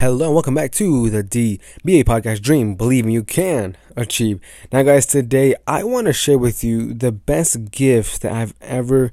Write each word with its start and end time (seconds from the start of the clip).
Hello 0.00 0.24
and 0.24 0.34
welcome 0.34 0.54
back 0.54 0.72
to 0.72 1.10
the 1.10 1.22
DBA 1.22 2.04
podcast 2.04 2.40
Dream 2.40 2.74
Believing 2.74 3.10
You 3.10 3.22
Can 3.22 3.76
Achieve. 3.98 4.40
Now, 4.72 4.82
guys, 4.82 5.04
today 5.04 5.54
I 5.66 5.84
want 5.84 6.06
to 6.06 6.14
share 6.14 6.38
with 6.38 6.64
you 6.64 6.94
the 6.94 7.12
best 7.12 7.70
gift 7.70 8.22
that 8.22 8.32
I've 8.32 8.54
ever 8.62 9.12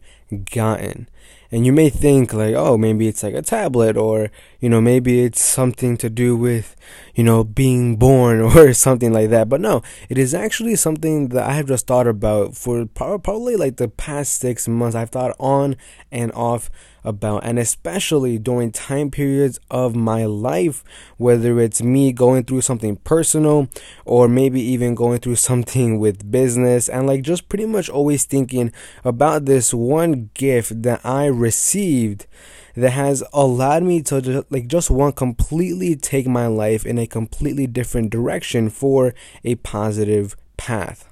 gotten. 0.50 1.10
And 1.52 1.66
you 1.66 1.74
may 1.74 1.90
think, 1.90 2.32
like, 2.32 2.56
oh, 2.56 2.78
maybe 2.78 3.10
it's 3.10 3.22
like 3.22 3.34
a 3.34 3.42
tablet, 3.42 3.98
or, 3.98 4.32
you 4.60 4.70
know, 4.70 4.82
maybe 4.82 5.24
it's 5.24 5.42
something 5.42 5.98
to 5.98 6.10
do 6.10 6.36
with, 6.36 6.76
you 7.16 7.24
know, 7.24 7.44
being 7.44 7.96
born 7.96 8.42
or 8.56 8.74
something 8.74 9.14
like 9.14 9.30
that. 9.30 9.50
But 9.50 9.62
no, 9.62 9.82
it 10.10 10.18
is 10.18 10.34
actually 10.34 10.76
something 10.76 11.30
that 11.30 11.44
I 11.44 11.54
have 11.54 11.68
just 11.68 11.88
thought 11.88 12.08
about 12.08 12.56
for 12.56 12.86
probably 12.86 13.56
like 13.56 13.78
the 13.78 13.88
past 13.88 14.40
six 14.40 14.68
months. 14.68 14.96
I've 14.96 15.10
thought 15.10 15.36
on 15.40 15.76
and 16.12 16.32
off 16.34 16.70
about, 17.04 17.46
and 17.46 17.58
especially 17.58 18.38
during 18.38 18.72
time 18.72 19.10
periods 19.10 19.60
of 19.72 19.96
my 19.96 20.26
life, 20.26 20.84
whether 21.16 21.60
it's 21.60 21.82
me 21.82 22.12
going 22.12 22.44
through 22.44 22.62
something 22.62 22.98
personal 22.98 23.70
or 24.06 24.28
maybe 24.28 24.62
even 24.62 24.94
going 24.94 25.20
through 25.20 25.36
something 25.36 26.00
with 26.00 26.30
business, 26.30 26.90
and 26.90 27.08
like 27.08 27.22
just 27.22 27.48
pretty 27.48 27.66
much 27.66 27.90
always 27.90 28.26
thinking 28.26 28.72
about 29.06 29.46
this 29.46 29.74
one 29.74 30.30
gift 30.34 30.84
that 30.84 31.00
I 31.06 31.26
received 31.26 32.28
that 32.78 32.92
has 32.92 33.24
allowed 33.34 33.82
me 33.82 34.04
to 34.04 34.22
just, 34.22 34.52
like 34.52 34.68
just 34.68 34.92
want 34.92 35.16
completely 35.16 35.96
take 35.96 36.28
my 36.28 36.46
life 36.46 36.86
in 36.86 37.00
a 37.00 37.08
completely 37.08 37.66
different 37.66 38.12
direction 38.12 38.70
for 38.70 39.16
a 39.44 39.56
positive 39.56 40.38
path. 40.58 41.10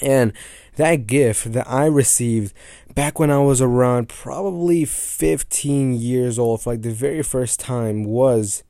And 0.00 0.34
that 0.76 1.06
gift 1.06 1.54
that 1.54 1.66
I 1.66 1.86
received 1.86 2.52
back 2.94 3.18
when 3.18 3.30
I 3.30 3.38
was 3.38 3.62
around 3.62 4.10
probably 4.10 4.84
15 4.84 5.94
years 5.94 6.38
old 6.38 6.62
for 6.62 6.72
like 6.72 6.82
the 6.82 6.90
very 6.90 7.22
first 7.22 7.58
time 7.58 8.04
was 8.04 8.62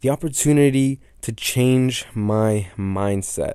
the 0.00 0.08
opportunity 0.08 1.00
to 1.22 1.32
change 1.32 2.06
my 2.14 2.70
mindset. 2.76 3.54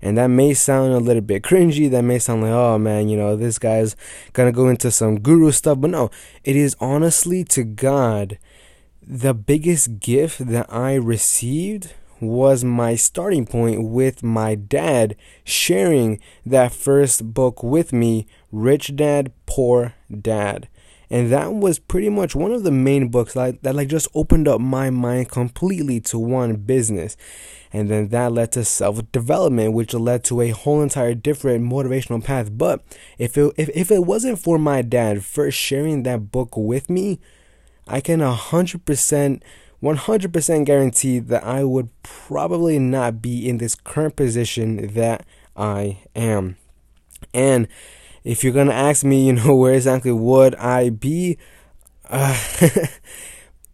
And 0.00 0.16
that 0.18 0.28
may 0.28 0.54
sound 0.54 0.92
a 0.92 0.98
little 0.98 1.22
bit 1.22 1.42
cringy. 1.42 1.90
That 1.90 2.02
may 2.02 2.18
sound 2.18 2.42
like, 2.42 2.52
oh 2.52 2.78
man, 2.78 3.08
you 3.08 3.16
know, 3.16 3.36
this 3.36 3.58
guy's 3.58 3.96
gonna 4.32 4.52
go 4.52 4.68
into 4.68 4.90
some 4.90 5.20
guru 5.20 5.50
stuff. 5.50 5.80
But 5.80 5.90
no, 5.90 6.10
it 6.44 6.56
is 6.56 6.76
honestly 6.80 7.44
to 7.44 7.64
God 7.64 8.38
the 9.04 9.34
biggest 9.34 9.98
gift 9.98 10.46
that 10.46 10.72
I 10.72 10.94
received 10.94 11.94
was 12.20 12.62
my 12.62 12.94
starting 12.94 13.44
point 13.44 13.82
with 13.82 14.22
my 14.22 14.54
dad 14.54 15.16
sharing 15.42 16.20
that 16.46 16.72
first 16.72 17.34
book 17.34 17.64
with 17.64 17.92
me, 17.92 18.28
Rich 18.52 18.94
Dad, 18.94 19.32
Poor 19.44 19.94
Dad. 20.08 20.68
And 21.12 21.30
that 21.30 21.52
was 21.52 21.78
pretty 21.78 22.08
much 22.08 22.34
one 22.34 22.52
of 22.52 22.62
the 22.62 22.70
main 22.70 23.10
books 23.10 23.34
that, 23.34 23.62
that 23.64 23.74
like 23.74 23.88
just 23.88 24.08
opened 24.14 24.48
up 24.48 24.62
my 24.62 24.88
mind 24.88 25.28
completely 25.28 26.00
to 26.00 26.18
one 26.18 26.56
business. 26.56 27.18
And 27.70 27.90
then 27.90 28.08
that 28.08 28.32
led 28.32 28.52
to 28.52 28.64
self-development, 28.64 29.74
which 29.74 29.92
led 29.92 30.24
to 30.24 30.40
a 30.40 30.48
whole 30.48 30.80
entire 30.80 31.14
different 31.14 31.70
motivational 31.70 32.24
path. 32.24 32.56
But 32.56 32.82
if 33.18 33.36
it 33.36 33.52
if, 33.58 33.68
if 33.74 33.90
it 33.90 34.06
wasn't 34.06 34.38
for 34.38 34.58
my 34.58 34.80
dad 34.80 35.22
first 35.22 35.58
sharing 35.58 36.02
that 36.04 36.32
book 36.32 36.56
with 36.56 36.88
me, 36.88 37.20
I 37.86 38.00
can 38.00 38.22
a 38.22 38.32
hundred 38.32 38.86
percent 38.86 39.44
100% 39.82 40.64
guarantee 40.64 41.18
that 41.18 41.44
I 41.44 41.64
would 41.64 41.90
probably 42.02 42.78
not 42.78 43.20
be 43.20 43.46
in 43.48 43.58
this 43.58 43.74
current 43.74 44.16
position 44.16 44.94
that 44.94 45.26
I 45.56 45.98
am. 46.14 46.56
And 47.34 47.68
if 48.24 48.44
you're 48.44 48.52
to 48.68 48.74
ask 48.74 49.04
me, 49.04 49.26
you 49.26 49.32
know, 49.34 49.54
where 49.62 49.74
exactly 49.74 50.12
would 50.12 50.54
I 50.56 50.90
be? 50.90 51.38
Uh, 52.08 52.38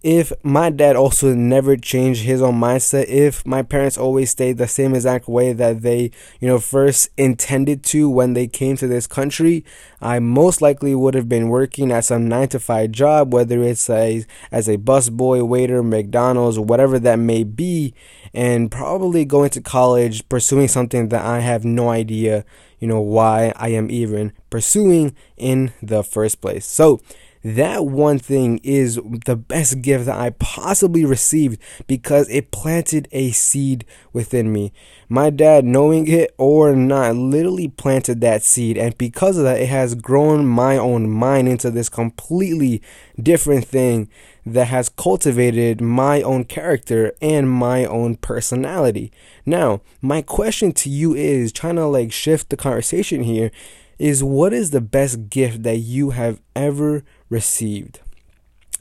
if 0.02 0.32
my 0.44 0.70
dad 0.70 0.94
also 0.94 1.34
never 1.34 1.76
changed 1.76 2.22
his 2.22 2.40
own 2.40 2.54
mindset, 2.54 3.06
if 3.08 3.44
my 3.44 3.62
parents 3.62 3.98
always 3.98 4.30
stayed 4.30 4.56
the 4.56 4.68
same 4.68 4.94
exact 4.94 5.26
way 5.26 5.52
that 5.52 5.82
they, 5.82 6.12
you 6.38 6.46
know, 6.46 6.60
first 6.60 7.10
intended 7.16 7.82
to 7.82 8.08
when 8.08 8.34
they 8.34 8.46
came 8.46 8.76
to 8.76 8.86
this 8.86 9.08
country, 9.08 9.64
I 10.00 10.20
most 10.20 10.62
likely 10.62 10.94
would 10.94 11.14
have 11.14 11.28
been 11.28 11.48
working 11.48 11.90
at 11.90 12.04
some 12.04 12.28
nine 12.28 12.48
to 12.48 12.60
five 12.60 12.92
job, 12.92 13.34
whether 13.34 13.60
it's 13.60 13.90
a, 13.90 14.24
as 14.52 14.68
a 14.68 14.78
busboy, 14.78 15.46
waiter, 15.46 15.82
McDonald's, 15.82 16.60
whatever 16.60 17.00
that 17.00 17.18
may 17.18 17.42
be, 17.42 17.92
and 18.32 18.70
probably 18.70 19.24
going 19.24 19.50
to 19.50 19.60
college, 19.60 20.28
pursuing 20.28 20.68
something 20.68 21.08
that 21.08 21.24
I 21.24 21.40
have 21.40 21.64
no 21.64 21.90
idea, 21.90 22.44
you 22.78 22.86
know, 22.86 23.00
why 23.00 23.52
I 23.56 23.70
am 23.70 23.90
even 23.90 24.32
pursuing 24.48 25.16
in 25.36 25.72
the 25.82 26.04
first 26.04 26.40
place. 26.40 26.66
So, 26.66 27.00
that 27.42 27.86
one 27.86 28.18
thing 28.18 28.58
is 28.62 29.00
the 29.24 29.36
best 29.36 29.80
gift 29.82 30.06
that 30.06 30.18
I 30.18 30.30
possibly 30.30 31.04
received 31.04 31.60
because 31.86 32.28
it 32.28 32.50
planted 32.50 33.08
a 33.12 33.30
seed 33.30 33.84
within 34.12 34.52
me. 34.52 34.72
My 35.08 35.30
dad, 35.30 35.64
knowing 35.64 36.08
it 36.08 36.34
or 36.36 36.74
not, 36.74 37.16
literally 37.16 37.68
planted 37.68 38.20
that 38.20 38.42
seed, 38.42 38.76
and 38.76 38.96
because 38.98 39.38
of 39.38 39.44
that, 39.44 39.60
it 39.60 39.68
has 39.68 39.94
grown 39.94 40.46
my 40.46 40.76
own 40.76 41.08
mind 41.08 41.48
into 41.48 41.70
this 41.70 41.88
completely 41.88 42.82
different 43.20 43.64
thing 43.64 44.08
that 44.44 44.66
has 44.66 44.88
cultivated 44.88 45.80
my 45.80 46.22
own 46.22 46.44
character 46.44 47.12
and 47.20 47.50
my 47.50 47.84
own 47.84 48.16
personality. 48.16 49.12
Now, 49.44 49.80
my 50.00 50.22
question 50.22 50.72
to 50.72 50.90
you 50.90 51.14
is 51.14 51.52
trying 51.52 51.76
to 51.76 51.86
like 51.86 52.12
shift 52.12 52.50
the 52.50 52.56
conversation 52.56 53.22
here 53.22 53.50
is 53.98 54.22
what 54.22 54.52
is 54.52 54.70
the 54.70 54.80
best 54.80 55.28
gift 55.28 55.62
that 55.64 55.78
you 55.78 56.10
have 56.10 56.40
ever 56.54 57.02
received? 57.30 58.00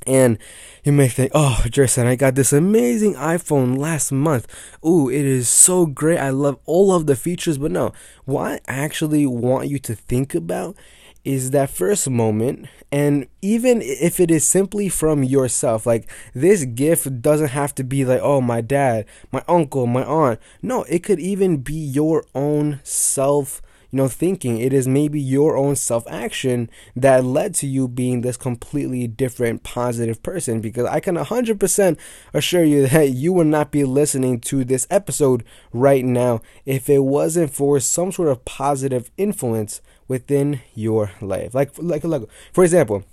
And 0.05 0.37
you 0.85 0.93
may 0.93 1.09
think, 1.09 1.31
oh, 1.35 1.63
Jason, 1.69 2.07
I 2.07 2.15
got 2.15 2.35
this 2.35 2.53
amazing 2.53 3.15
iPhone 3.15 3.77
last 3.77 4.11
month. 4.11 4.47
Ooh, 4.85 5.09
it 5.09 5.25
is 5.25 5.49
so 5.49 5.85
great. 5.85 6.17
I 6.17 6.29
love 6.29 6.59
all 6.65 6.93
of 6.93 7.07
the 7.07 7.15
features. 7.15 7.57
But 7.57 7.71
no, 7.71 7.91
what 8.23 8.61
I 8.67 8.73
actually 8.73 9.25
want 9.25 9.67
you 9.67 9.79
to 9.79 9.95
think 9.95 10.33
about 10.33 10.77
is 11.25 11.51
that 11.51 11.69
first 11.69 12.09
moment. 12.09 12.67
And 12.89 13.27
even 13.41 13.81
if 13.81 14.21
it 14.21 14.31
is 14.31 14.47
simply 14.47 14.87
from 14.87 15.25
yourself, 15.25 15.85
like 15.85 16.09
this 16.33 16.63
gift 16.63 17.21
doesn't 17.21 17.49
have 17.49 17.75
to 17.75 17.83
be 17.83 18.05
like, 18.05 18.21
oh, 18.21 18.39
my 18.39 18.61
dad, 18.61 19.05
my 19.33 19.43
uncle, 19.45 19.87
my 19.87 20.05
aunt. 20.05 20.39
No, 20.61 20.83
it 20.83 21.03
could 21.03 21.19
even 21.19 21.57
be 21.57 21.73
your 21.73 22.23
own 22.33 22.79
self 22.83 23.61
you 23.91 23.97
know, 23.97 24.07
thinking. 24.07 24.59
It 24.59 24.73
is 24.73 24.87
maybe 24.87 25.19
your 25.19 25.55
own 25.57 25.75
self 25.75 26.05
action 26.07 26.69
that 26.95 27.23
led 27.23 27.55
to 27.55 27.67
you 27.67 27.87
being 27.87 28.21
this 28.21 28.37
completely 28.37 29.07
different, 29.07 29.63
positive 29.63 30.21
person. 30.21 30.61
Because 30.61 30.85
I 30.85 30.99
can 30.99 31.15
100% 31.15 31.97
assure 32.33 32.63
you 32.63 32.87
that 32.87 33.09
you 33.11 33.33
would 33.33 33.47
not 33.47 33.71
be 33.71 33.83
listening 33.83 34.39
to 34.41 34.63
this 34.63 34.87
episode 34.89 35.43
right 35.71 36.03
now 36.05 36.41
if 36.65 36.89
it 36.89 36.99
wasn't 36.99 37.53
for 37.53 37.79
some 37.79 38.11
sort 38.11 38.29
of 38.29 38.45
positive 38.45 39.11
influence 39.17 39.81
within 40.07 40.61
your 40.73 41.11
life. 41.21 41.53
Like, 41.53 41.71
like, 41.77 42.03
like 42.03 42.23
for 42.53 42.63
example, 42.63 43.03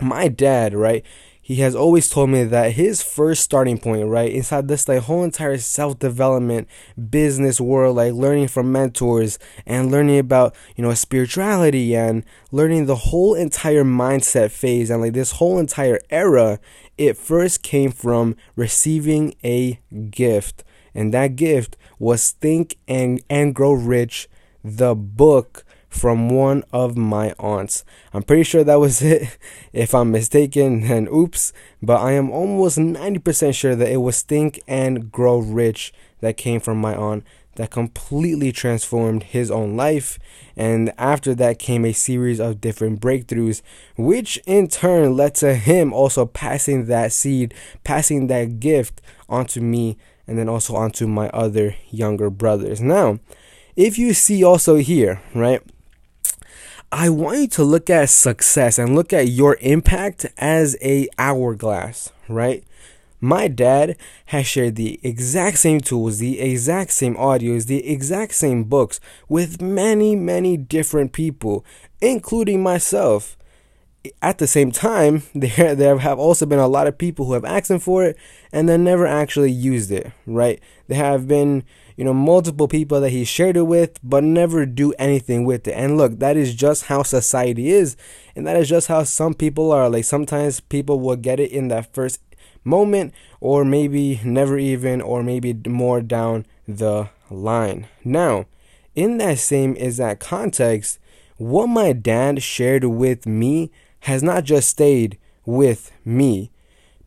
my 0.00 0.28
dad, 0.28 0.74
right? 0.74 1.04
He 1.48 1.62
has 1.62 1.74
always 1.74 2.10
told 2.10 2.28
me 2.28 2.44
that 2.44 2.72
his 2.72 3.02
first 3.02 3.42
starting 3.42 3.78
point, 3.78 4.06
right, 4.06 4.30
inside 4.30 4.68
this 4.68 4.86
like 4.86 5.04
whole 5.04 5.24
entire 5.24 5.56
self 5.56 5.98
development 5.98 6.68
business 7.08 7.58
world, 7.58 7.96
like 7.96 8.12
learning 8.12 8.48
from 8.48 8.70
mentors 8.70 9.38
and 9.64 9.90
learning 9.90 10.18
about, 10.18 10.54
you 10.76 10.84
know, 10.84 10.92
spirituality 10.92 11.96
and 11.96 12.22
learning 12.52 12.84
the 12.84 12.96
whole 12.96 13.34
entire 13.34 13.82
mindset 13.82 14.50
phase 14.50 14.90
and 14.90 15.00
like 15.00 15.14
this 15.14 15.32
whole 15.32 15.58
entire 15.58 15.98
era, 16.10 16.60
it 16.98 17.16
first 17.16 17.62
came 17.62 17.92
from 17.92 18.36
receiving 18.54 19.34
a 19.42 19.80
gift. 20.10 20.64
And 20.94 21.14
that 21.14 21.36
gift 21.36 21.78
was 21.98 22.32
Think 22.32 22.76
and, 22.86 23.22
and 23.30 23.54
Grow 23.54 23.72
Rich, 23.72 24.28
the 24.62 24.94
book 24.94 25.64
from 25.88 26.28
one 26.28 26.64
of 26.72 26.96
my 26.96 27.34
aunts. 27.38 27.84
I'm 28.12 28.22
pretty 28.22 28.44
sure 28.44 28.64
that 28.64 28.80
was 28.80 29.02
it. 29.02 29.38
If 29.72 29.94
I'm 29.94 30.10
mistaken, 30.10 30.82
then 30.82 31.08
oops. 31.08 31.52
But 31.82 32.00
I 32.00 32.12
am 32.12 32.30
almost 32.30 32.78
90% 32.78 33.54
sure 33.54 33.74
that 33.74 33.90
it 33.90 33.98
was 33.98 34.22
Think 34.22 34.60
and 34.66 35.10
Grow 35.10 35.38
Rich 35.38 35.92
that 36.20 36.36
came 36.36 36.60
from 36.60 36.78
my 36.80 36.94
aunt 36.94 37.24
that 37.58 37.70
completely 37.70 38.52
transformed 38.52 39.24
his 39.24 39.50
own 39.50 39.76
life. 39.76 40.18
And 40.56 40.92
after 40.96 41.34
that 41.34 41.58
came 41.58 41.84
a 41.84 41.92
series 41.92 42.38
of 42.38 42.60
different 42.60 43.00
breakthroughs, 43.00 43.62
which 43.96 44.38
in 44.46 44.68
turn 44.68 45.16
led 45.16 45.34
to 45.36 45.54
him 45.54 45.92
also 45.92 46.24
passing 46.24 46.86
that 46.86 47.12
seed, 47.12 47.52
passing 47.82 48.28
that 48.28 48.60
gift 48.60 49.00
onto 49.28 49.60
me, 49.60 49.98
and 50.26 50.38
then 50.38 50.48
also 50.48 50.76
onto 50.76 51.08
my 51.08 51.28
other 51.30 51.74
younger 51.90 52.30
brothers. 52.30 52.80
Now, 52.80 53.18
if 53.74 53.98
you 53.98 54.14
see 54.14 54.44
also 54.44 54.76
here, 54.76 55.20
right? 55.34 55.60
I 56.90 57.10
want 57.10 57.38
you 57.38 57.48
to 57.48 57.64
look 57.64 57.90
at 57.90 58.08
success 58.08 58.78
and 58.78 58.94
look 58.94 59.12
at 59.12 59.28
your 59.28 59.58
impact 59.60 60.24
as 60.38 60.76
a 60.80 61.08
hourglass, 61.18 62.12
right? 62.28 62.64
My 63.20 63.48
dad 63.48 63.96
has 64.26 64.46
shared 64.46 64.76
the 64.76 64.98
exact 65.02 65.58
same 65.58 65.80
tools, 65.80 66.18
the 66.18 66.40
exact 66.40 66.92
same 66.92 67.14
audios, 67.16 67.66
the 67.66 67.86
exact 67.86 68.32
same 68.34 68.64
books 68.64 69.00
with 69.28 69.60
many, 69.60 70.16
many 70.16 70.56
different 70.56 71.12
people, 71.12 71.64
including 72.00 72.62
myself. 72.62 73.36
at 74.22 74.38
the 74.38 74.46
same 74.46 74.70
time, 74.70 75.24
there 75.34 75.74
there 75.74 75.98
have 75.98 76.18
also 76.18 76.46
been 76.46 76.58
a 76.58 76.68
lot 76.68 76.86
of 76.86 76.96
people 76.96 77.26
who 77.26 77.34
have 77.34 77.44
asked 77.44 77.70
him 77.70 77.80
for 77.80 78.04
it 78.04 78.16
and 78.52 78.68
then 78.68 78.84
never 78.84 79.06
actually 79.06 79.50
used 79.52 79.90
it, 79.90 80.12
right? 80.26 80.60
There 80.86 80.96
have 80.96 81.28
been, 81.28 81.64
you 81.98 82.04
know, 82.04 82.14
multiple 82.14 82.68
people 82.68 83.00
that 83.00 83.10
he 83.10 83.24
shared 83.24 83.56
it 83.56 83.62
with 83.62 83.98
but 84.04 84.22
never 84.22 84.64
do 84.64 84.92
anything 85.00 85.44
with 85.44 85.66
it. 85.66 85.72
And 85.72 85.98
look, 85.98 86.20
that 86.20 86.36
is 86.36 86.54
just 86.54 86.84
how 86.84 87.02
society 87.02 87.70
is, 87.70 87.96
and 88.36 88.46
that 88.46 88.56
is 88.56 88.68
just 88.68 88.86
how 88.86 89.02
some 89.02 89.34
people 89.34 89.72
are. 89.72 89.90
Like 89.90 90.04
sometimes 90.04 90.60
people 90.60 91.00
will 91.00 91.16
get 91.16 91.40
it 91.40 91.50
in 91.50 91.66
that 91.68 91.92
first 91.92 92.20
moment 92.62 93.12
or 93.40 93.64
maybe 93.64 94.20
never 94.24 94.56
even 94.56 95.00
or 95.00 95.24
maybe 95.24 95.52
more 95.66 96.00
down 96.00 96.46
the 96.68 97.10
line. 97.30 97.88
Now, 98.04 98.46
in 98.94 99.18
that 99.18 99.38
same 99.38 99.74
exact 99.74 100.20
context, 100.20 101.00
what 101.36 101.66
my 101.66 101.92
dad 101.92 102.44
shared 102.44 102.84
with 102.84 103.26
me 103.26 103.72
has 104.00 104.22
not 104.22 104.44
just 104.44 104.68
stayed 104.68 105.18
with 105.44 105.90
me. 106.04 106.52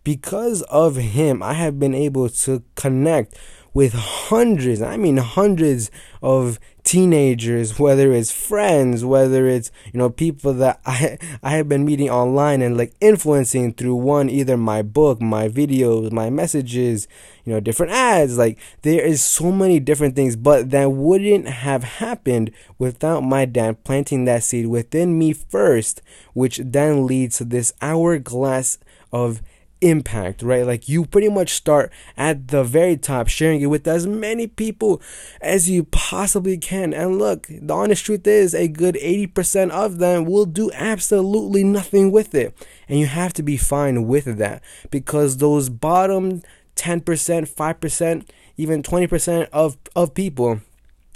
Because 0.04 0.64
of 0.64 0.98
him, 0.98 1.42
I 1.42 1.54
have 1.54 1.80
been 1.80 1.94
able 1.94 2.28
to 2.28 2.64
connect 2.76 3.38
with 3.74 3.94
hundreds, 3.94 4.82
I 4.82 4.98
mean 4.98 5.18
hundreds 5.18 5.90
of 6.22 6.60
teenagers, 6.84 7.80
whether 7.80 8.12
it's 8.12 8.32
friends, 8.32 9.06
whether 9.06 9.48
it's, 9.48 9.72
you 9.94 9.98
know, 9.98 10.10
people 10.10 10.54
that 10.54 10.82
I 10.86 11.18
I 11.42 11.52
have 11.52 11.70
been 11.70 11.86
meeting 11.86 12.10
online 12.10 12.62
and 12.62 12.78
like 12.78 12.94
influencing 13.00 13.74
through 13.74 13.96
one 13.96 14.30
either 14.30 14.58
my 14.58 14.82
book, 14.82 15.22
my 15.22 15.48
videos, 15.48 16.12
my 16.12 16.30
messages, 16.30 17.08
you 17.46 17.54
know, 17.54 17.60
different 17.60 17.94
ads. 17.94 18.38
Like 18.38 18.60
there 18.82 19.06
is 19.06 19.24
so 19.24 19.52
many 19.52 19.80
different 19.80 20.16
things, 20.16 20.36
but 20.36 20.72
that 20.72 20.92
wouldn't 20.92 21.48
have 21.48 21.84
happened 21.84 22.52
without 22.78 23.22
my 23.22 23.46
dad 23.46 23.84
planting 23.84 24.26
that 24.26 24.44
seed 24.44 24.68
within 24.68 25.18
me 25.18 25.34
first, 25.34 26.02
which 26.34 26.58
then 26.64 27.08
leads 27.08 27.38
to 27.38 27.46
this 27.46 27.74
hourglass 27.82 28.80
of 29.14 29.42
impact, 29.82 30.42
right? 30.44 30.66
Like 30.66 30.88
you 30.88 31.06
pretty 31.06 31.30
much 31.30 31.54
start 31.54 31.92
at 32.16 32.50
the 32.50 32.64
very 32.64 32.96
top, 32.96 33.28
sharing 33.28 33.62
it 33.62 33.66
with 33.66 33.88
as 33.88 34.08
many 34.08 34.48
people 34.48 35.02
as 35.42 35.70
you 35.70 35.84
possibly 35.86 36.58
can. 36.58 36.94
And 36.94 37.18
look, 37.18 37.48
the 37.50 37.74
honest 37.74 38.06
truth 38.06 38.26
is, 38.26 38.54
a 38.54 38.68
good 38.68 38.96
80% 38.96 39.72
of 39.72 39.98
them 39.98 40.26
will 40.26 40.46
do 40.46 40.72
absolutely 40.74 41.64
nothing 41.64 42.12
with 42.12 42.34
it. 42.34 42.56
And 42.88 43.00
you 43.00 43.08
have 43.08 43.34
to 43.34 43.44
be 43.44 43.58
fine 43.58 44.08
with 44.08 44.38
that 44.38 44.64
because 44.92 45.38
those 45.38 45.70
bottom 45.70 46.42
10%, 46.76 47.04
5%, 47.04 48.30
even 48.58 48.84
20% 48.84 49.50
of, 49.52 49.78
of 49.96 50.14
people 50.14 50.62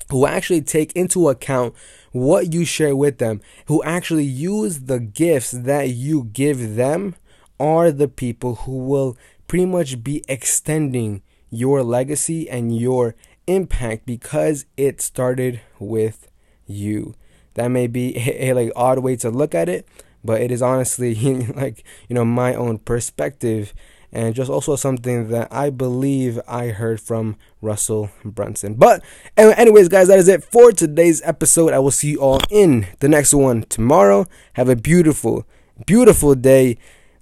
who 0.09 0.25
actually 0.25 0.62
take 0.62 0.91
into 0.94 1.29
account 1.29 1.73
what 2.12 2.53
you 2.53 2.63
share 2.63 2.95
with 2.95 3.17
them, 3.17 3.41
who 3.65 3.83
actually 3.83 4.23
use 4.23 4.81
the 4.81 5.00
gifts 5.00 5.51
that 5.51 5.89
you 5.89 6.25
give 6.25 6.75
them 6.75 7.15
are 7.59 7.91
the 7.91 8.07
people 8.07 8.55
who 8.55 8.77
will 8.79 9.17
pretty 9.47 9.65
much 9.65 10.03
be 10.03 10.23
extending 10.27 11.21
your 11.49 11.83
legacy 11.83 12.49
and 12.49 12.77
your 12.77 13.15
impact 13.47 14.05
because 14.05 14.65
it 14.75 15.01
started 15.01 15.61
with 15.79 16.27
you. 16.65 17.13
That 17.53 17.69
may 17.69 17.87
be 17.87 18.15
a, 18.39 18.53
like 18.53 18.71
odd 18.75 18.99
way 18.99 19.15
to 19.17 19.29
look 19.29 19.55
at 19.55 19.69
it, 19.69 19.87
but 20.23 20.41
it 20.41 20.51
is 20.51 20.61
honestly 20.61 21.15
like 21.55 21.83
you 22.09 22.15
know 22.15 22.25
my 22.25 22.53
own 22.53 22.79
perspective 22.79 23.73
and 24.11 24.33
just 24.33 24.49
also 24.49 24.77
something 24.77 25.27
that 25.27 25.51
I 25.51 25.69
believe 25.69 26.39
I 26.47 26.67
heard 26.67 27.01
from 27.01 27.35
Russell 27.61 28.09
Brunson. 28.23 28.75
But 28.75 29.03
anyways, 29.35 29.89
guys, 29.89 30.07
that 30.07 30.19
is 30.19 30.29
it 30.29 30.41
for 30.41 30.71
today's 30.71 31.21
episode. 31.25 31.73
I 31.73 31.79
will 31.79 31.91
see 31.91 32.11
you 32.11 32.21
all 32.21 32.39
in 32.49 32.87
the 32.99 33.09
next 33.09 33.33
one 33.33 33.63
tomorrow. 33.63 34.25
Have 34.53 34.69
a 34.69 34.75
beautiful, 34.77 35.45
beautiful 35.85 36.33
day 36.33 36.77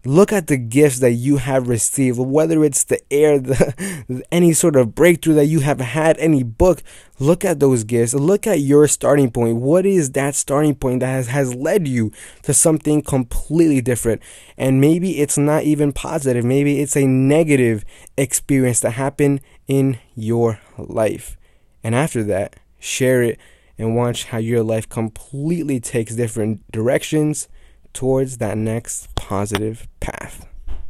look 0.06 0.34
at 0.34 0.48
the 0.48 0.58
gifts 0.58 1.00
that 1.00 1.12
you 1.12 1.38
have 1.38 1.68
received 1.68 2.20
whether 2.20 2.64
it's 2.64 2.84
the 2.86 3.00
air 3.12 3.40
the 3.40 4.24
any 4.32 4.54
sort 4.54 4.76
of 4.76 4.94
breakthrough 4.94 5.34
that 5.34 5.46
you 5.46 5.62
have 5.62 5.80
had 5.80 6.18
any 6.18 6.44
book 6.44 6.84
look 7.20 7.46
at 7.46 7.60
those 7.60 7.84
gifts. 7.84 8.14
Look 8.14 8.46
at 8.46 8.60
your 8.60 8.88
starting 8.88 9.32
point. 9.32 9.58
What 9.58 9.86
is 9.86 10.12
that 10.12 10.36
starting 10.36 10.76
point 10.76 11.00
that 11.00 11.08
has, 11.08 11.28
has 11.28 11.56
led 11.56 11.88
you 11.88 12.12
to 12.44 12.54
something 12.54 13.02
completely 13.02 13.82
different? 13.82 14.22
And 14.58 14.82
maybe 14.82 15.20
it's 15.20 15.38
not 15.38 15.64
even 15.64 15.94
positive. 15.94 16.44
Maybe 16.44 16.80
it's 16.80 16.96
a 16.96 17.08
negative 17.08 17.84
experience 18.18 18.80
that 18.82 18.92
happened 18.92 19.42
in 19.68 20.00
your 20.16 20.60
life. 20.78 21.38
And 21.84 21.96
after 21.96 22.24
that 22.24 22.56
share 22.80 23.24
it 23.24 23.40
and 23.78 23.96
watch 23.96 24.26
how 24.26 24.38
your 24.38 24.64
life 24.64 24.88
completely 24.88 25.80
takes 25.80 26.16
different 26.16 26.70
directions 26.72 27.48
towards 27.94 28.38
that 28.38 28.58
next 28.58 29.14
positive 29.16 29.88
path. 30.00 30.48